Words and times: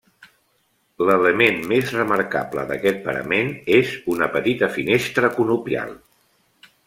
L'element 1.09 1.59
més 1.73 1.91
remarcable 1.97 2.63
d'aquest 2.71 2.97
parament 3.09 3.53
és 3.81 3.93
una 4.15 4.29
petita 4.37 4.73
finestra 4.79 5.33
conopial. 5.39 5.93